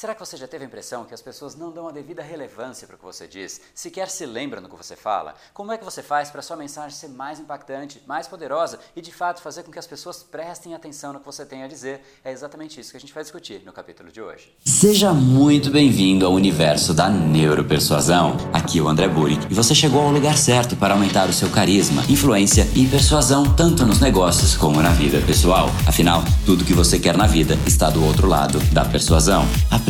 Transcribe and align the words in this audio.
Será 0.00 0.14
que 0.14 0.20
você 0.20 0.38
já 0.38 0.48
teve 0.48 0.64
a 0.64 0.66
impressão 0.66 1.04
que 1.04 1.12
as 1.12 1.20
pessoas 1.20 1.54
não 1.54 1.70
dão 1.70 1.86
a 1.86 1.92
devida 1.92 2.22
relevância 2.22 2.86
para 2.86 2.96
o 2.96 2.98
que 2.98 3.04
você 3.04 3.28
diz, 3.28 3.60
sequer 3.74 4.08
se 4.08 4.24
lembram 4.24 4.62
do 4.62 4.68
que 4.70 4.74
você 4.74 4.96
fala? 4.96 5.34
Como 5.52 5.72
é 5.72 5.76
que 5.76 5.84
você 5.84 6.02
faz 6.02 6.30
para 6.30 6.40
sua 6.40 6.56
mensagem 6.56 6.96
ser 6.96 7.08
mais 7.08 7.38
impactante, 7.38 8.02
mais 8.06 8.26
poderosa 8.26 8.78
e 8.96 9.02
de 9.02 9.12
fato 9.12 9.42
fazer 9.42 9.62
com 9.62 9.70
que 9.70 9.78
as 9.78 9.86
pessoas 9.86 10.22
prestem 10.22 10.74
atenção 10.74 11.12
no 11.12 11.20
que 11.20 11.26
você 11.26 11.44
tem 11.44 11.64
a 11.64 11.68
dizer? 11.68 12.00
É 12.24 12.32
exatamente 12.32 12.80
isso 12.80 12.92
que 12.92 12.96
a 12.96 13.00
gente 13.00 13.12
vai 13.12 13.22
discutir 13.22 13.60
no 13.62 13.74
capítulo 13.74 14.10
de 14.10 14.22
hoje. 14.22 14.56
Seja 14.64 15.12
muito 15.12 15.70
bem-vindo 15.70 16.24
ao 16.24 16.32
universo 16.32 16.94
da 16.94 17.10
neuropersuasão. 17.10 18.38
Aqui 18.54 18.78
é 18.78 18.82
o 18.82 18.88
André 18.88 19.06
Buri 19.06 19.38
e 19.50 19.54
você 19.54 19.74
chegou 19.74 20.00
ao 20.00 20.10
lugar 20.10 20.38
certo 20.38 20.76
para 20.76 20.94
aumentar 20.94 21.28
o 21.28 21.32
seu 21.34 21.50
carisma, 21.50 22.02
influência 22.08 22.66
e 22.74 22.86
persuasão 22.88 23.54
tanto 23.54 23.84
nos 23.84 24.00
negócios 24.00 24.56
como 24.56 24.80
na 24.80 24.92
vida 24.92 25.20
pessoal. 25.26 25.68
Afinal, 25.86 26.22
tudo 26.46 26.64
que 26.64 26.72
você 26.72 26.98
quer 26.98 27.18
na 27.18 27.26
vida 27.26 27.58
está 27.66 27.90
do 27.90 28.02
outro 28.02 28.26
lado 28.26 28.58
da 28.72 28.82
persuasão. 28.86 29.46
A 29.70 29.89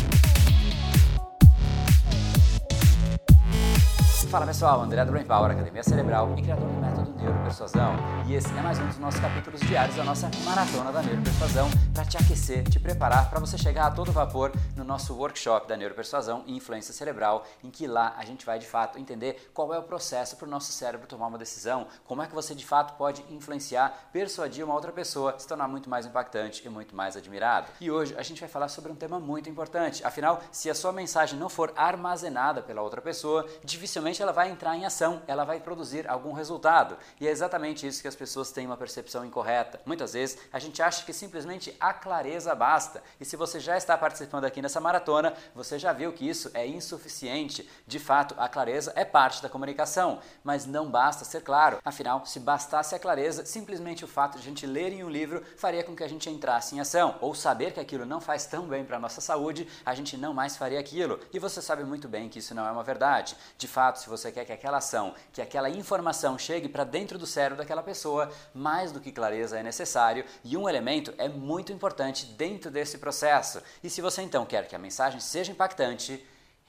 Fala 4.31 4.45
pessoal, 4.45 4.79
André 4.79 5.03
do 5.03 5.11
Brain 5.11 5.25
Power, 5.25 5.51
Academia 5.51 5.83
Cerebral 5.83 6.33
e 6.37 6.41
criador 6.41 6.65
do 6.65 6.79
método 6.79 7.11
Neuropersuasão. 7.17 7.95
E 8.25 8.33
esse 8.33 8.47
é 8.57 8.61
mais 8.61 8.79
um 8.79 8.87
dos 8.87 8.97
nossos 8.97 9.19
capítulos 9.19 9.59
diários 9.59 9.97
da 9.97 10.05
nossa 10.05 10.31
Maratona 10.45 10.89
da 10.89 11.03
Neuropersuasão 11.03 11.69
para 11.93 12.05
te 12.05 12.15
aquecer, 12.15 12.63
te 12.63 12.79
preparar 12.79 13.29
para 13.29 13.41
você 13.41 13.57
chegar 13.57 13.87
a 13.87 13.91
todo 13.91 14.09
vapor 14.09 14.53
no 14.77 14.85
nosso 14.85 15.13
workshop 15.15 15.67
da 15.67 15.75
Neuropersuasão 15.75 16.45
e 16.47 16.55
Influência 16.55 16.93
Cerebral, 16.93 17.45
em 17.61 17.69
que 17.69 17.85
lá 17.85 18.15
a 18.17 18.23
gente 18.23 18.45
vai 18.45 18.57
de 18.57 18.65
fato 18.65 18.97
entender 18.97 19.51
qual 19.53 19.73
é 19.73 19.77
o 19.77 19.83
processo 19.83 20.37
para 20.37 20.47
o 20.47 20.49
nosso 20.49 20.71
cérebro 20.71 21.07
tomar 21.07 21.27
uma 21.27 21.37
decisão, 21.37 21.85
como 22.05 22.21
é 22.21 22.27
que 22.27 22.33
você 22.33 22.55
de 22.55 22.65
fato 22.65 22.95
pode 22.95 23.25
influenciar, 23.29 24.11
persuadir 24.13 24.63
uma 24.63 24.73
outra 24.73 24.93
pessoa, 24.93 25.35
se 25.37 25.45
tornar 25.45 25.67
muito 25.67 25.89
mais 25.89 26.05
impactante 26.05 26.65
e 26.65 26.69
muito 26.69 26.95
mais 26.95 27.17
admirado. 27.17 27.67
E 27.81 27.91
hoje 27.91 28.15
a 28.17 28.23
gente 28.23 28.39
vai 28.39 28.49
falar 28.49 28.69
sobre 28.69 28.93
um 28.93 28.95
tema 28.95 29.19
muito 29.19 29.49
importante. 29.49 30.05
Afinal, 30.05 30.41
se 30.53 30.69
a 30.69 30.73
sua 30.73 30.93
mensagem 30.93 31.37
não 31.37 31.49
for 31.49 31.73
armazenada 31.75 32.61
pela 32.61 32.81
outra 32.81 33.01
pessoa, 33.01 33.45
dificilmente 33.65 34.20
ela 34.21 34.31
vai 34.31 34.49
entrar 34.49 34.75
em 34.75 34.85
ação, 34.85 35.21
ela 35.27 35.43
vai 35.43 35.59
produzir 35.59 36.09
algum 36.09 36.33
resultado. 36.33 36.97
E 37.19 37.27
é 37.27 37.31
exatamente 37.31 37.87
isso 37.87 38.01
que 38.01 38.07
as 38.07 38.15
pessoas 38.15 38.51
têm 38.51 38.65
uma 38.65 38.77
percepção 38.77 39.25
incorreta. 39.25 39.79
Muitas 39.85 40.13
vezes 40.13 40.37
a 40.51 40.59
gente 40.59 40.81
acha 40.81 41.05
que 41.05 41.13
simplesmente 41.13 41.75
a 41.79 41.93
clareza 41.93 42.53
basta. 42.55 43.03
E 43.19 43.25
se 43.25 43.35
você 43.35 43.59
já 43.59 43.77
está 43.77 43.97
participando 43.97 44.45
aqui 44.45 44.61
nessa 44.61 44.79
maratona, 44.79 45.33
você 45.55 45.77
já 45.79 45.93
viu 45.93 46.13
que 46.13 46.27
isso 46.27 46.51
é 46.53 46.65
insuficiente. 46.67 47.69
De 47.87 47.99
fato, 47.99 48.35
a 48.37 48.47
clareza 48.47 48.91
é 48.95 49.05
parte 49.05 49.41
da 49.41 49.49
comunicação, 49.49 50.19
mas 50.43 50.65
não 50.65 50.89
basta 50.89 51.25
ser 51.25 51.41
claro. 51.41 51.79
Afinal, 51.83 52.25
se 52.25 52.39
bastasse 52.39 52.95
a 52.95 52.99
clareza, 52.99 53.45
simplesmente 53.45 54.03
o 54.03 54.07
fato 54.07 54.37
de 54.37 54.39
a 54.39 54.43
gente 54.43 54.65
ler 54.65 54.93
em 54.93 55.03
um 55.03 55.09
livro 55.09 55.43
faria 55.57 55.83
com 55.83 55.95
que 55.95 56.03
a 56.03 56.09
gente 56.09 56.29
entrasse 56.29 56.75
em 56.75 56.79
ação. 56.79 57.15
Ou 57.21 57.33
saber 57.33 57.73
que 57.73 57.79
aquilo 57.79 58.05
não 58.05 58.21
faz 58.21 58.45
tão 58.45 58.67
bem 58.67 58.83
para 58.83 58.97
a 58.97 58.99
nossa 58.99 59.21
saúde, 59.21 59.67
a 59.85 59.93
gente 59.93 60.17
não 60.17 60.33
mais 60.33 60.57
faria 60.57 60.79
aquilo. 60.79 61.19
E 61.33 61.39
você 61.39 61.61
sabe 61.61 61.83
muito 61.83 62.07
bem 62.07 62.29
que 62.29 62.39
isso 62.39 62.55
não 62.55 62.65
é 62.65 62.71
uma 62.71 62.83
verdade. 62.83 63.35
De 63.57 63.67
fato, 63.67 63.99
se 63.99 64.09
você 64.11 64.31
quer 64.31 64.45
que 64.45 64.51
aquela 64.51 64.77
ação, 64.77 65.15
que 65.33 65.41
aquela 65.41 65.69
informação 65.69 66.37
chegue 66.37 66.69
para 66.69 66.83
dentro 66.83 67.17
do 67.17 67.25
cérebro 67.25 67.57
daquela 67.57 67.81
pessoa, 67.81 68.29
mais 68.53 68.91
do 68.91 68.99
que 68.99 69.11
clareza 69.11 69.57
é 69.57 69.63
necessário 69.63 70.25
e 70.43 70.55
um 70.55 70.69
elemento 70.69 71.13
é 71.17 71.27
muito 71.27 71.71
importante 71.71 72.25
dentro 72.25 72.69
desse 72.69 72.97
processo. 72.97 73.61
E 73.83 73.89
se 73.89 74.01
você 74.01 74.21
então 74.21 74.45
quer 74.45 74.67
que 74.67 74.75
a 74.75 74.79
mensagem 74.79 75.19
seja 75.19 75.51
impactante, 75.51 76.23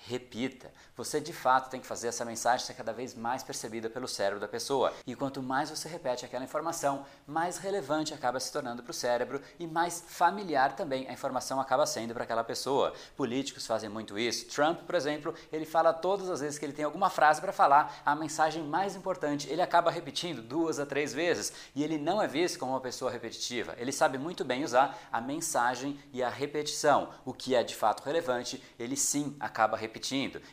repita. 0.07 0.71
Você 0.97 1.21
de 1.21 1.33
fato 1.33 1.71
tem 1.71 1.81
que 1.81 1.87
fazer 1.87 2.09
essa 2.09 2.25
mensagem 2.25 2.67
ser 2.67 2.75
cada 2.75 2.93
vez 2.93 3.15
mais 3.15 3.43
percebida 3.43 3.89
pelo 3.89 4.09
cérebro 4.09 4.41
da 4.41 4.49
pessoa. 4.49 4.93
E 5.07 5.15
quanto 5.15 5.43
mais 5.43 5.71
você 5.71 5.89
repete 5.89 6.25
aquela 6.25 6.45
informação, 6.45 7.07
mais 7.27 7.59
relevante 7.59 8.13
acaba 8.13 8.41
se 8.41 8.53
tornando 8.53 8.83
para 8.83 8.91
o 8.91 8.95
cérebro 8.95 9.41
e 9.59 9.67
mais 9.67 10.05
familiar 10.07 10.75
também 10.75 11.09
a 11.09 11.13
informação 11.13 11.61
acaba 11.61 11.87
sendo 11.87 12.13
para 12.15 12.25
aquela 12.25 12.45
pessoa. 12.45 12.93
Políticos 13.17 13.67
fazem 13.67 13.89
muito 13.89 14.19
isso. 14.19 14.47
Trump, 14.47 14.81
por 14.81 14.95
exemplo, 14.95 15.35
ele 15.53 15.65
fala 15.65 15.93
todas 15.93 16.29
as 16.29 16.41
vezes 16.41 16.59
que 16.59 16.65
ele 16.65 16.73
tem 16.73 16.85
alguma 16.85 17.09
frase 17.09 17.41
para 17.41 17.53
falar, 17.53 18.03
a 18.05 18.15
mensagem 18.15 18.63
mais 18.63 18.97
importante, 18.97 19.49
ele 19.49 19.63
acaba 19.63 19.91
repetindo 19.91 20.43
duas 20.43 20.79
a 20.79 20.87
três 20.87 21.15
vezes 21.15 21.53
e 21.75 21.83
ele 21.83 21.97
não 21.97 22.21
é 22.21 22.27
visto 22.27 22.59
como 22.59 22.73
uma 22.73 22.81
pessoa 22.81 23.11
repetitiva. 23.11 23.75
Ele 23.79 23.93
sabe 23.93 24.19
muito 24.19 24.45
bem 24.45 24.65
usar 24.65 24.99
a 25.13 25.21
mensagem 25.21 25.99
e 26.13 26.23
a 26.23 26.29
repetição. 26.29 27.11
O 27.25 27.33
que 27.33 27.55
é 27.55 27.63
de 27.63 27.75
fato 27.75 28.03
relevante, 28.03 28.63
ele 28.79 28.97
sim 28.97 29.37
acaba 29.39 29.77
repetindo. 29.77 29.92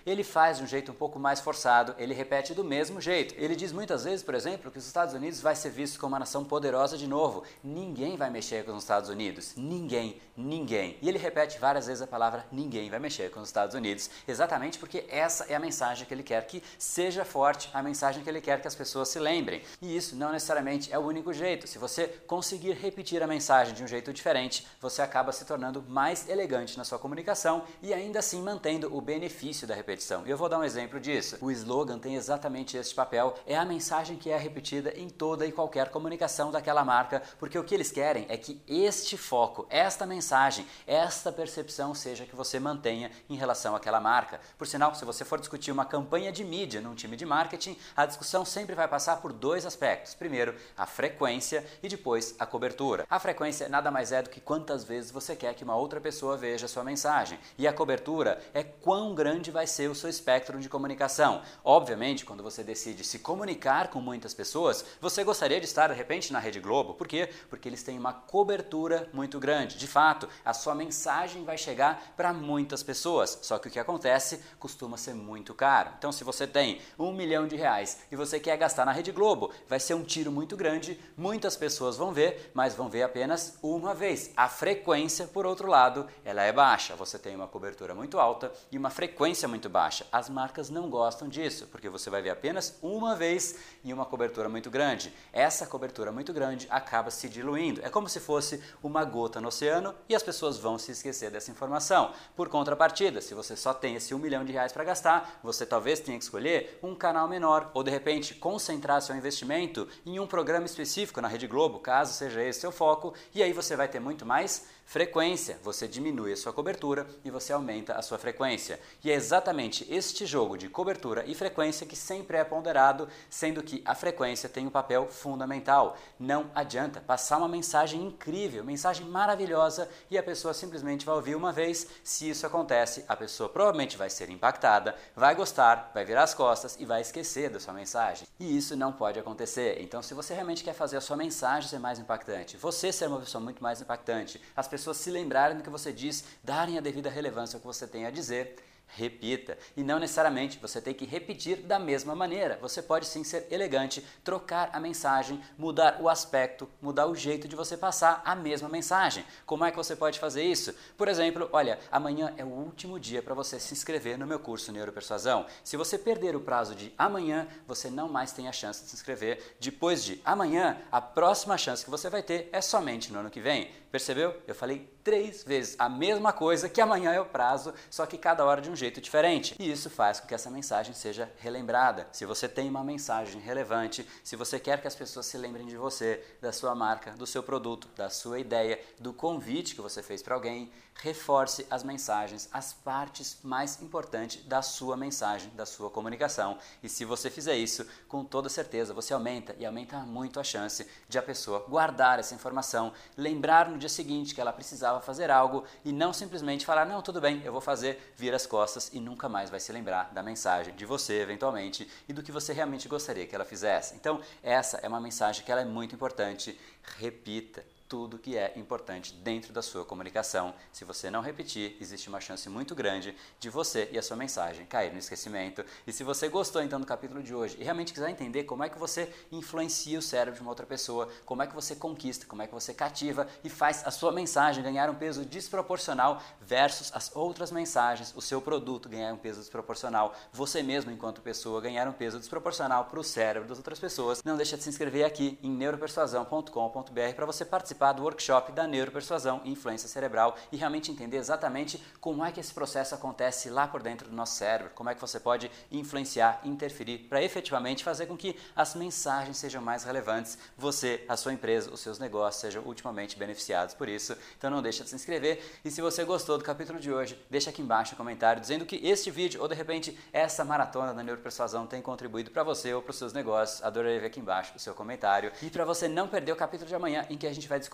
Ele 0.05 0.23
faz 0.23 0.57
de 0.57 0.63
um 0.63 0.67
jeito 0.67 0.91
um 0.91 0.95
pouco 0.95 1.19
mais 1.19 1.39
forçado, 1.39 1.95
ele 1.97 2.13
repete 2.13 2.53
do 2.53 2.63
mesmo 2.63 2.99
jeito. 2.99 3.35
Ele 3.37 3.55
diz 3.55 3.71
muitas 3.71 4.03
vezes, 4.03 4.23
por 4.23 4.35
exemplo, 4.35 4.71
que 4.71 4.77
os 4.77 4.85
Estados 4.85 5.13
Unidos 5.13 5.41
vai 5.41 5.55
ser 5.55 5.69
visto 5.69 5.99
como 5.99 6.13
uma 6.13 6.19
nação 6.19 6.43
poderosa 6.43 6.97
de 6.97 7.07
novo. 7.07 7.43
Ninguém 7.63 8.15
vai 8.17 8.29
mexer 8.29 8.65
com 8.65 8.73
os 8.73 8.83
Estados 8.83 9.09
Unidos. 9.09 9.53
Ninguém, 9.55 10.19
ninguém. 10.35 10.97
E 11.01 11.09
ele 11.09 11.17
repete 11.17 11.59
várias 11.59 11.87
vezes 11.87 12.01
a 12.01 12.07
palavra 12.07 12.45
ninguém 12.51 12.89
vai 12.89 12.99
mexer 12.99 13.29
com 13.31 13.39
os 13.39 13.49
Estados 13.49 13.75
Unidos, 13.75 14.09
exatamente 14.27 14.77
porque 14.77 15.05
essa 15.09 15.45
é 15.45 15.55
a 15.55 15.59
mensagem 15.59 16.05
que 16.05 16.13
ele 16.13 16.23
quer 16.23 16.45
que 16.45 16.63
seja 16.77 17.23
forte, 17.25 17.69
a 17.73 17.81
mensagem 17.81 18.23
que 18.23 18.29
ele 18.29 18.41
quer 18.41 18.61
que 18.61 18.67
as 18.67 18.75
pessoas 18.75 19.09
se 19.09 19.19
lembrem. 19.19 19.61
E 19.81 19.95
isso 19.95 20.15
não 20.15 20.31
necessariamente 20.31 20.91
é 20.91 20.97
o 20.97 21.01
único 21.01 21.33
jeito. 21.33 21.67
Se 21.67 21.77
você 21.77 22.07
conseguir 22.27 22.73
repetir 22.73 23.21
a 23.21 23.27
mensagem 23.27 23.73
de 23.73 23.83
um 23.83 23.87
jeito 23.87 24.11
diferente, 24.13 24.65
você 24.81 25.01
acaba 25.01 25.31
se 25.31 25.45
tornando 25.45 25.83
mais 25.87 26.27
elegante 26.27 26.77
na 26.77 26.83
sua 26.83 26.99
comunicação 26.99 27.63
e 27.81 27.93
ainda 27.93 28.19
assim 28.19 28.41
mantendo 28.41 28.95
o 28.95 29.01
benefício 29.01 29.28
da 29.65 29.75
repetição. 29.75 30.25
E 30.25 30.29
eu 30.29 30.37
vou 30.37 30.49
dar 30.49 30.59
um 30.59 30.63
exemplo 30.63 30.99
disso. 30.99 31.37
O 31.41 31.51
slogan 31.51 31.97
tem 31.97 32.15
exatamente 32.15 32.75
este 32.75 32.93
papel, 32.93 33.35
é 33.45 33.55
a 33.55 33.63
mensagem 33.63 34.17
que 34.17 34.29
é 34.29 34.37
repetida 34.37 34.93
em 34.97 35.09
toda 35.09 35.45
e 35.45 35.51
qualquer 35.51 35.89
comunicação 35.89 36.51
daquela 36.51 36.83
marca, 36.83 37.21
porque 37.39 37.57
o 37.57 37.63
que 37.63 37.73
eles 37.73 37.91
querem 37.91 38.25
é 38.27 38.37
que 38.37 38.61
este 38.67 39.17
foco, 39.17 39.65
esta 39.69 40.05
mensagem, 40.05 40.65
esta 40.85 41.31
percepção 41.31 41.93
seja 41.93 42.25
que 42.25 42.35
você 42.35 42.59
mantenha 42.59 43.11
em 43.29 43.35
relação 43.35 43.75
àquela 43.75 43.99
marca. 43.99 44.39
Por 44.57 44.67
sinal, 44.67 44.93
se 44.95 45.05
você 45.05 45.23
for 45.23 45.39
discutir 45.39 45.71
uma 45.71 45.85
campanha 45.85 46.31
de 46.31 46.43
mídia 46.43 46.81
num 46.81 46.95
time 46.95 47.15
de 47.15 47.25
marketing, 47.25 47.77
a 47.95 48.05
discussão 48.05 48.43
sempre 48.43 48.75
vai 48.75 48.87
passar 48.87 49.17
por 49.17 49.31
dois 49.31 49.65
aspectos. 49.65 50.13
Primeiro, 50.13 50.55
a 50.75 50.85
frequência 50.85 51.65
e 51.81 51.87
depois 51.87 52.35
a 52.39 52.45
cobertura. 52.45 53.05
A 53.09 53.19
frequência 53.19 53.69
nada 53.69 53.91
mais 53.91 54.11
é 54.11 54.21
do 54.21 54.29
que 54.29 54.41
quantas 54.41 54.83
vezes 54.83 55.11
você 55.11 55.35
quer 55.35 55.53
que 55.53 55.63
uma 55.63 55.75
outra 55.75 56.01
pessoa 56.01 56.35
veja 56.35 56.65
a 56.65 56.69
sua 56.69 56.83
mensagem. 56.83 57.39
E 57.57 57.67
a 57.67 57.73
cobertura 57.73 58.41
é 58.53 58.63
quão 58.63 59.13
grande 59.19 59.51
vai 59.51 59.67
ser 59.67 59.89
o 59.89 59.95
seu 59.95 60.09
espectro 60.09 60.57
de 60.61 60.69
comunicação. 60.69 61.41
Obviamente, 61.61 62.23
quando 62.23 62.41
você 62.41 62.63
decide 62.63 63.03
se 63.03 63.19
comunicar 63.19 63.89
com 63.89 63.99
muitas 63.99 64.33
pessoas, 64.33 64.85
você 65.01 65.25
gostaria 65.25 65.59
de 65.59 65.65
estar 65.65 65.89
de 65.89 65.93
repente 65.93 66.31
na 66.31 66.39
Rede 66.39 66.61
Globo. 66.61 66.93
Por 66.93 67.05
quê? 67.05 67.29
Porque 67.49 67.67
eles 67.67 67.83
têm 67.83 67.99
uma 67.99 68.13
cobertura 68.13 69.09
muito 69.11 69.37
grande. 69.37 69.77
De 69.77 69.87
fato, 69.87 70.29
a 70.45 70.53
sua 70.53 70.73
mensagem 70.73 71.43
vai 71.43 71.57
chegar 71.57 72.13
para 72.15 72.31
muitas 72.31 72.81
pessoas. 72.81 73.39
Só 73.41 73.59
que 73.59 73.67
o 73.67 73.71
que 73.71 73.77
acontece 73.77 74.41
costuma 74.57 74.95
ser 74.95 75.13
muito 75.13 75.53
caro. 75.53 75.91
Então, 75.97 76.13
se 76.13 76.23
você 76.23 76.47
tem 76.47 76.79
um 76.97 77.11
milhão 77.11 77.45
de 77.45 77.57
reais 77.57 78.03
e 78.09 78.15
você 78.15 78.39
quer 78.39 78.55
gastar 78.55 78.85
na 78.85 78.93
Rede 78.93 79.11
Globo, 79.11 79.51
vai 79.67 79.81
ser 79.81 79.95
um 79.95 80.03
tiro 80.03 80.31
muito 80.31 80.55
grande. 80.55 80.97
Muitas 81.17 81.57
pessoas 81.57 81.97
vão 81.97 82.13
ver, 82.13 82.51
mas 82.53 82.73
vão 82.73 82.87
ver 82.87 83.03
apenas 83.03 83.57
uma 83.61 83.93
vez. 83.93 84.31
A 84.37 84.47
frequência, 84.47 85.27
por 85.27 85.45
outro 85.45 85.67
lado, 85.67 86.07
ela 86.23 86.41
é 86.41 86.53
baixa. 86.53 86.95
Você 86.95 87.19
tem 87.19 87.35
uma 87.35 87.49
cobertura 87.49 87.93
muito 87.93 88.17
alta 88.17 88.49
e 88.71 88.77
uma 88.77 88.89
frequência 88.89 89.08
muito 89.47 89.69
baixa. 89.69 90.05
As 90.11 90.29
marcas 90.29 90.69
não 90.69 90.89
gostam 90.89 91.27
disso, 91.27 91.67
porque 91.71 91.89
você 91.89 92.09
vai 92.09 92.21
ver 92.21 92.29
apenas 92.29 92.77
uma 92.81 93.15
vez 93.15 93.57
e 93.83 93.93
uma 93.93 94.05
cobertura 94.05 94.49
muito 94.49 94.69
grande. 94.69 95.13
Essa 95.31 95.65
cobertura 95.65 96.11
muito 96.11 96.33
grande 96.33 96.67
acaba 96.69 97.11
se 97.11 97.29
diluindo. 97.29 97.81
É 97.83 97.89
como 97.89 98.09
se 98.09 98.19
fosse 98.19 98.61
uma 98.81 99.03
gota 99.03 99.39
no 99.39 99.47
oceano 99.47 99.93
e 100.07 100.15
as 100.15 100.23
pessoas 100.23 100.57
vão 100.57 100.77
se 100.77 100.91
esquecer 100.91 101.29
dessa 101.31 101.51
informação. 101.51 102.13
Por 102.35 102.49
contrapartida, 102.49 103.21
se 103.21 103.33
você 103.33 103.55
só 103.55 103.73
tem 103.73 103.95
esse 103.95 104.13
um 104.13 104.19
milhão 104.19 104.45
de 104.45 104.51
reais 104.51 104.71
para 104.71 104.83
gastar, 104.83 105.39
você 105.43 105.65
talvez 105.65 105.99
tenha 105.99 106.17
que 106.17 106.23
escolher 106.23 106.79
um 106.81 106.95
canal 106.95 107.27
menor 107.27 107.71
ou 107.73 107.83
de 107.83 107.91
repente 107.91 108.35
concentrar 108.35 109.01
seu 109.01 109.15
investimento 109.15 109.87
em 110.05 110.19
um 110.19 110.27
programa 110.27 110.65
específico 110.65 111.21
na 111.21 111.27
Rede 111.27 111.47
Globo, 111.47 111.79
caso 111.79 112.13
seja 112.13 112.43
esse 112.43 112.59
seu 112.59 112.71
foco, 112.71 113.13
e 113.33 113.43
aí 113.43 113.53
você 113.53 113.75
vai 113.75 113.87
ter 113.87 113.99
muito 113.99 114.25
mais 114.25 114.67
frequência. 114.89 115.59
Você 115.61 115.87
diminui 115.87 116.33
a 116.33 116.35
sua 116.35 116.51
cobertura 116.51 117.05
e 117.23 117.29
você 117.29 117.53
aumenta 117.53 117.93
a 117.93 118.01
sua 118.01 118.17
frequência. 118.17 118.79
E 119.03 119.11
é 119.11 119.13
exatamente 119.13 119.85
este 119.87 120.25
jogo 120.25 120.57
de 120.57 120.67
cobertura 120.67 121.23
e 121.27 121.35
frequência 121.35 121.85
que 121.85 121.95
sempre 121.95 122.37
é 122.37 122.43
ponderado, 122.43 123.07
sendo 123.29 123.61
que 123.61 123.83
a 123.85 123.93
frequência 123.93 124.49
tem 124.49 124.65
um 124.65 124.71
papel 124.71 125.07
fundamental. 125.07 125.95
Não 126.19 126.49
adianta 126.55 126.99
passar 126.99 127.37
uma 127.37 127.47
mensagem 127.47 128.03
incrível, 128.03 128.63
mensagem 128.63 129.05
maravilhosa 129.05 129.87
e 130.09 130.17
a 130.17 130.23
pessoa 130.23 130.55
simplesmente 130.55 131.05
vai 131.05 131.13
ouvir 131.13 131.35
uma 131.35 131.51
vez. 131.51 131.85
Se 132.03 132.27
isso 132.27 132.47
acontece, 132.47 133.05
a 133.07 133.15
pessoa 133.15 133.47
provavelmente 133.47 133.95
vai 133.95 134.09
ser 134.09 134.31
impactada, 134.31 134.95
vai 135.15 135.35
gostar, 135.35 135.91
vai 135.93 136.03
virar 136.03 136.23
as 136.23 136.33
costas 136.33 136.75
e 136.79 136.85
vai 136.85 137.01
esquecer 137.01 137.51
da 137.51 137.59
sua 137.59 137.75
mensagem. 137.75 138.27
E 138.39 138.57
isso 138.57 138.75
não 138.75 138.91
pode 138.91 139.19
acontecer. 139.19 139.79
Então, 139.83 140.01
se 140.01 140.15
você 140.15 140.33
realmente 140.33 140.63
quer 140.63 140.73
fazer 140.73 140.97
a 140.97 141.01
sua 141.01 141.15
mensagem 141.15 141.69
ser 141.69 141.77
mais 141.77 141.99
impactante, 141.99 142.57
você 142.57 142.91
ser 142.91 143.05
uma 143.05 143.19
pessoa 143.19 143.43
muito 143.43 143.61
mais 143.61 143.81
impactante, 143.81 144.41
as 144.57 144.67
pessoas 144.67 144.78
se 144.79 145.11
lembrarem 145.11 145.57
do 145.57 145.63
que 145.63 145.69
você 145.69 145.91
diz, 145.91 146.23
darem 146.43 146.77
a 146.77 146.81
devida 146.81 147.09
relevância 147.09 147.57
ao 147.57 147.61
que 147.61 147.67
você 147.67 147.87
tem 147.87 148.05
a 148.05 148.11
dizer, 148.11 148.55
repita. 148.95 149.57
E 149.75 149.83
não 149.83 149.99
necessariamente 149.99 150.59
você 150.59 150.81
tem 150.81 150.93
que 150.93 151.05
repetir 151.05 151.57
da 151.57 151.79
mesma 151.79 152.15
maneira. 152.15 152.57
Você 152.61 152.81
pode 152.81 153.05
sim 153.05 153.23
ser 153.23 153.47
elegante, 153.51 154.05
trocar 154.23 154.69
a 154.73 154.79
mensagem, 154.79 155.41
mudar 155.57 156.01
o 156.01 156.09
aspecto, 156.09 156.69
mudar 156.81 157.07
o 157.07 157.15
jeito 157.15 157.47
de 157.47 157.55
você 157.55 157.77
passar 157.77 158.21
a 158.25 158.35
mesma 158.35 158.69
mensagem. 158.69 159.25
Como 159.45 159.63
é 159.63 159.71
que 159.71 159.77
você 159.77 159.95
pode 159.95 160.19
fazer 160.19 160.43
isso? 160.43 160.73
Por 160.97 161.07
exemplo, 161.07 161.49
olha, 161.51 161.79
amanhã 161.91 162.33
é 162.37 162.43
o 162.43 162.49
último 162.49 162.99
dia 162.99 163.21
para 163.21 163.33
você 163.33 163.59
se 163.59 163.73
inscrever 163.73 164.17
no 164.17 164.27
meu 164.27 164.39
curso 164.39 164.71
Neuropersuasão. 164.71 165.45
Se 165.63 165.77
você 165.77 165.97
perder 165.97 166.35
o 166.35 166.41
prazo 166.41 166.75
de 166.75 166.93
amanhã, 166.97 167.47
você 167.67 167.89
não 167.89 168.09
mais 168.09 168.31
tem 168.31 168.47
a 168.47 168.51
chance 168.51 168.83
de 168.83 168.89
se 168.89 168.95
inscrever. 168.95 169.55
Depois 169.59 170.03
de 170.03 170.21
amanhã, 170.25 170.77
a 170.91 171.01
próxima 171.01 171.57
chance 171.57 171.83
que 171.83 171.91
você 171.91 172.09
vai 172.09 172.23
ter 172.23 172.49
é 172.51 172.61
somente 172.61 173.11
no 173.11 173.19
ano 173.19 173.29
que 173.29 173.39
vem. 173.39 173.71
Percebeu? 173.91 174.35
Eu 174.47 174.53
falei 174.53 174.87
três 175.09 175.43
vezes 175.43 175.75
a 175.79 175.89
mesma 175.89 176.31
coisa 176.31 176.69
que 176.69 176.79
amanhã 176.79 177.11
é 177.11 177.19
o 177.19 177.25
prazo, 177.25 177.73
só 177.89 178.05
que 178.05 178.15
cada 178.15 178.45
hora 178.45 178.61
de 178.61 178.69
um 178.69 178.75
jeito 178.75 179.01
diferente. 179.01 179.55
E 179.57 179.71
isso 179.71 179.89
faz 179.89 180.19
com 180.19 180.27
que 180.27 180.35
essa 180.35 180.51
mensagem 180.51 180.93
seja 180.93 181.31
relembrada. 181.39 182.07
Se 182.11 182.27
você 182.27 182.47
tem 182.47 182.69
uma 182.69 182.83
mensagem 182.83 183.41
relevante, 183.41 184.07
se 184.23 184.35
você 184.35 184.59
quer 184.59 184.79
que 184.79 184.87
as 184.87 184.93
pessoas 184.93 185.25
se 185.25 185.35
lembrem 185.35 185.65
de 185.65 185.75
você, 185.75 186.23
da 186.39 186.51
sua 186.51 186.75
marca, 186.75 187.09
do 187.13 187.25
seu 187.25 187.41
produto, 187.41 187.87
da 187.95 188.07
sua 188.07 188.39
ideia, 188.39 188.79
do 188.99 189.11
convite 189.11 189.73
que 189.73 189.81
você 189.81 190.03
fez 190.03 190.21
para 190.21 190.35
alguém, 190.35 190.71
reforce 191.01 191.65
as 191.69 191.83
mensagens, 191.83 192.49
as 192.51 192.73
partes 192.73 193.37
mais 193.41 193.81
importantes 193.81 194.43
da 194.43 194.61
sua 194.61 194.97
mensagem, 194.97 195.49
da 195.55 195.65
sua 195.65 195.89
comunicação. 195.89 196.57
E 196.83 196.89
se 196.89 197.05
você 197.05 197.29
fizer 197.29 197.55
isso, 197.55 197.87
com 198.07 198.23
toda 198.23 198.49
certeza 198.49 198.93
você 198.93 199.13
aumenta 199.13 199.55
e 199.57 199.65
aumenta 199.65 199.97
muito 199.99 200.39
a 200.39 200.43
chance 200.43 200.85
de 201.07 201.17
a 201.17 201.23
pessoa 201.23 201.65
guardar 201.67 202.19
essa 202.19 202.35
informação, 202.35 202.91
lembrar 203.17 203.69
no 203.69 203.77
dia 203.77 203.89
seguinte 203.89 204.35
que 204.35 204.41
ela 204.41 204.53
precisava 204.53 204.98
fazer 205.01 205.31
algo 205.31 205.63
e 205.83 205.91
não 205.91 206.13
simplesmente 206.13 206.65
falar: 206.65 206.85
"Não, 206.85 207.01
tudo 207.01 207.21
bem, 207.21 207.41
eu 207.43 207.51
vou 207.51 207.61
fazer", 207.61 208.13
vira 208.15 208.35
as 208.35 208.45
costas 208.45 208.89
e 208.93 208.99
nunca 208.99 209.27
mais 209.27 209.49
vai 209.49 209.59
se 209.59 209.71
lembrar 209.71 210.13
da 210.13 210.23
mensagem 210.23 210.75
de 210.75 210.85
você 210.85 211.21
eventualmente 211.21 211.89
e 212.07 212.13
do 212.13 212.23
que 212.23 212.31
você 212.31 212.53
realmente 212.53 212.87
gostaria 212.87 213.25
que 213.25 213.35
ela 213.35 213.45
fizesse. 213.45 213.95
Então, 213.95 214.21
essa 214.43 214.77
é 214.77 214.87
uma 214.87 214.99
mensagem 214.99 215.43
que 215.43 215.51
ela 215.51 215.61
é 215.61 215.65
muito 215.65 215.95
importante. 215.95 216.59
Repita 216.97 217.63
tudo 217.89 218.19
que 218.19 218.37
é 218.37 218.53
importante 218.55 219.11
dentro 219.15 219.51
da 219.51 219.63
sua 219.63 219.83
comunicação. 219.83 220.53
Se 220.71 220.85
você 220.85 221.09
não 221.09 221.21
repetir, 221.21 221.75
existe 221.81 222.07
uma 222.07 222.21
chance 222.21 222.47
muito 222.47 222.75
grande 222.75 223.15
de 223.39 223.49
você 223.49 223.89
e 223.91 223.97
a 223.97 224.03
sua 224.03 224.15
mensagem 224.15 224.63
cair 224.67 224.93
no 224.93 224.99
esquecimento. 224.99 225.65
E 225.87 225.91
se 225.91 226.03
você 226.03 226.29
gostou 226.29 226.61
então 226.61 226.79
do 226.79 226.85
capítulo 226.85 227.23
de 227.23 227.33
hoje 227.33 227.57
e 227.59 227.63
realmente 227.63 227.91
quiser 227.91 228.07
entender 228.11 228.43
como 228.43 228.63
é 228.63 228.69
que 228.69 228.77
você 228.77 229.11
influencia 229.31 229.97
o 229.97 230.03
cérebro 230.03 230.35
de 230.35 230.41
uma 230.41 230.51
outra 230.51 230.67
pessoa, 230.67 231.09
como 231.25 231.41
é 231.41 231.47
que 231.47 231.55
você 231.55 231.75
conquista, 231.75 232.27
como 232.27 232.43
é 232.43 232.47
que 232.47 232.53
você 232.53 232.75
cativa 232.75 233.27
e 233.43 233.49
faz 233.49 233.85
a 233.85 233.89
sua 233.89 234.11
mensagem 234.11 234.63
ganhar 234.63 234.87
um 234.87 234.95
peso 234.95 235.25
desproporcional 235.25 236.21
versus 236.39 236.91
as 236.93 237.15
outras 237.15 237.51
mensagens, 237.51 238.13
o 238.15 238.21
seu 238.21 238.39
produto 238.39 238.87
ganhar 238.87 239.11
um 239.11 239.17
peso 239.17 239.39
desproporcional, 239.39 240.13
você 240.31 240.61
mesmo 240.61 240.91
enquanto 240.91 241.21
pessoa 241.21 241.59
ganhar 241.59 241.87
um 241.87 241.93
peso 241.93 242.19
desproporcional 242.19 242.85
para 242.85 242.99
o 242.99 243.03
cérebro 243.03 243.49
das 243.49 243.57
outras 243.57 243.79
pessoas, 243.79 244.21
não 244.23 244.37
deixa 244.37 244.55
de 244.55 244.61
se 244.61 244.69
inscrever 244.69 245.05
aqui 245.05 245.39
em 245.41 245.49
neuropersuasão.com.br 245.49 247.15
para 247.15 247.25
você 247.25 247.43
participar 247.43 247.78
participar 247.79 247.93
do 247.93 248.03
workshop 248.03 248.51
da 248.51 248.67
neuropersuasão 248.67 249.41
e 249.45 249.51
influência 249.51 249.87
cerebral 249.87 250.35
e 250.51 250.57
realmente 250.57 250.91
entender 250.91 251.17
exatamente 251.17 251.81
como 252.01 252.23
é 252.23 252.31
que 252.31 252.39
esse 252.39 252.53
processo 252.53 252.93
acontece 252.93 253.49
lá 253.49 253.67
por 253.67 253.81
dentro 253.81 254.09
do 254.09 254.15
nosso 254.15 254.35
cérebro, 254.35 254.71
como 254.75 254.89
é 254.89 254.95
que 254.95 255.01
você 255.01 255.19
pode 255.19 255.49
influenciar, 255.71 256.41
interferir 256.43 256.99
para 257.09 257.23
efetivamente 257.23 257.83
fazer 257.83 258.05
com 258.05 258.17
que 258.17 258.35
as 258.55 258.75
mensagens 258.75 259.37
sejam 259.37 259.61
mais 259.61 259.83
relevantes, 259.85 260.37
você, 260.57 261.05
a 261.07 261.15
sua 261.15 261.31
empresa, 261.33 261.71
os 261.71 261.79
seus 261.79 261.97
negócios 261.97 262.41
sejam 262.41 262.63
ultimamente 262.63 263.17
beneficiados 263.17 263.73
por 263.73 263.87
isso. 263.87 264.15
Então 264.37 264.51
não 264.51 264.61
deixa 264.61 264.83
de 264.83 264.89
se 264.89 264.95
inscrever 264.95 265.41
e 265.63 265.71
se 265.71 265.81
você 265.81 266.03
gostou 266.03 266.37
do 266.37 266.43
capítulo 266.43 266.79
de 266.79 266.91
hoje, 266.91 267.17
deixa 267.29 267.49
aqui 267.49 267.61
embaixo 267.61 267.93
um 267.93 267.97
comentário 267.97 268.41
dizendo 268.41 268.65
que 268.65 268.75
este 268.85 269.09
vídeo 269.09 269.41
ou 269.41 269.47
de 269.47 269.55
repente 269.55 269.97
essa 270.11 270.43
maratona 270.43 270.93
da 270.93 271.01
neuropersuasão 271.01 271.65
tem 271.65 271.81
contribuído 271.81 272.29
para 272.29 272.43
você 272.43 272.73
ou 272.73 272.81
para 272.81 272.91
os 272.91 272.97
seus 272.97 273.13
negócios. 273.13 273.63
Adoraria 273.63 274.01
ver 274.01 274.07
aqui 274.07 274.19
embaixo 274.19 274.53
o 274.55 274.59
seu 274.59 274.73
comentário. 274.73 275.31
E 275.41 275.49
para 275.49 275.63
você 275.63 275.87
não 275.87 276.07
perder 276.07 276.33
o 276.33 276.35
capítulo 276.35 276.67
de 276.67 276.75
amanhã 276.75 277.05
em 277.09 277.17
que 277.17 277.27
a 277.27 277.33
gente 277.33 277.47
vai 277.47 277.59
discutir 277.59 277.68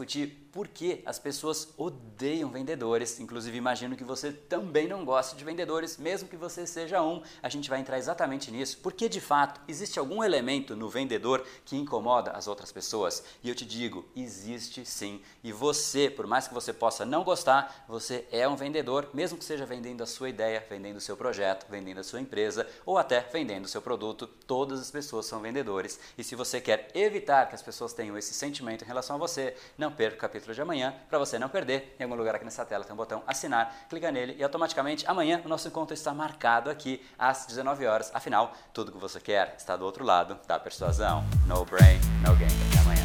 por 0.56 0.69
que 0.69 1.01
as 1.06 1.19
pessoas 1.19 1.68
odeiam 1.77 2.50
vendedores. 2.50 3.19
Inclusive, 3.19 3.57
imagino 3.57 3.97
que 3.97 4.06
você 4.06 4.31
também 4.31 4.88
não 4.88 5.03
gosta 5.03 5.36
de 5.36 5.44
vendedores, 5.44 5.97
mesmo 5.97 6.30
que 6.30 6.38
você 6.38 6.65
seja 6.65 7.01
um. 7.01 7.21
A 7.44 7.50
gente 7.50 7.69
vai 7.69 7.81
entrar 7.81 7.97
exatamente 7.97 8.50
nisso, 8.51 8.80
porque 8.81 9.09
de 9.09 9.19
fato 9.19 9.59
existe 9.68 10.00
algum 10.00 10.24
elemento 10.24 10.74
no 10.74 10.88
vendedor 10.88 11.45
que 11.65 11.75
incomoda 11.75 12.31
as 12.31 12.47
outras 12.47 12.71
pessoas. 12.71 13.21
E 13.44 13.50
eu 13.50 13.56
te 13.56 13.65
digo, 13.65 14.06
existe 14.15 14.86
sim. 14.86 15.21
E 15.44 15.51
você, 15.51 16.09
por 16.09 16.25
mais 16.25 16.47
que 16.47 16.53
você 16.53 16.71
possa 16.71 17.06
não 17.06 17.24
gostar, 17.24 17.86
você 17.88 18.25
é 18.31 18.47
um 18.47 18.56
vendedor, 18.56 19.09
mesmo 19.13 19.38
que 19.38 19.44
seja 19.44 19.65
vendendo 19.65 20.03
a 20.03 20.06
sua 20.06 20.30
ideia, 20.30 20.65
vendendo 20.69 20.97
o 20.97 21.01
seu 21.01 21.18
projeto, 21.18 21.65
vendendo 21.69 22.00
a 22.00 22.03
sua 22.03 22.21
empresa 22.21 22.65
ou 22.86 22.97
até 22.97 23.19
vendendo 23.19 23.65
o 23.65 23.69
seu 23.69 23.81
produto. 23.81 24.25
Todas 24.47 24.80
as 24.80 24.89
pessoas 24.89 25.25
são 25.25 25.42
vendedores. 25.42 26.00
E 26.18 26.24
se 26.24 26.36
você 26.36 26.62
quer 26.62 26.89
evitar 26.94 27.47
que 27.50 27.56
as 27.56 27.62
pessoas 27.62 27.92
tenham 27.92 28.18
esse 28.18 28.33
sentimento 28.33 28.83
em 28.83 28.88
relação 28.88 29.18
a 29.18 29.19
você, 29.19 29.56
não 29.77 29.85
perca 29.92 30.16
o 30.16 30.20
capítulo 30.20 30.54
de 30.54 30.62
amanhã. 30.62 30.94
Para 31.10 31.20
você 31.20 31.40
não 31.40 31.50
perder, 31.50 31.96
em 32.00 32.04
algum 32.04 32.16
lugar 32.16 32.36
aqui 32.36 32.46
nessa 32.46 32.66
tela 32.66 32.84
tem 32.84 32.94
um 32.94 32.98
botão 32.98 33.24
assinar, 33.28 33.86
clica 33.90 34.12
nele 34.12 34.36
e 34.38 34.44
automaticamente 34.44 35.06
amanhã 35.08 35.42
o 35.44 35.48
nosso 35.48 35.68
encontro 35.68 35.94
está 35.94 36.14
marcado 36.14 36.70
aqui 36.70 37.06
às 37.18 37.46
19 37.46 37.86
horas. 37.86 38.12
Afinal, 38.14 38.54
tudo 38.74 38.92
que 38.92 38.98
você 38.98 39.20
quer 39.20 39.56
está 39.58 39.76
do 39.76 39.86
outro 39.86 40.04
lado 40.04 40.40
da 40.48 40.60
persuasão. 40.60 41.24
No 41.48 41.66
brain, 41.66 42.00
no 42.26 42.36
game. 42.36 42.52
Até 42.72 42.80
amanhã. 42.80 43.05